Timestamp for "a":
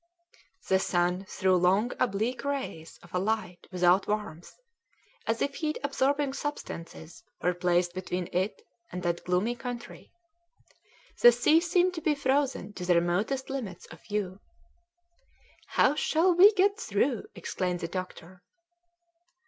3.13-3.19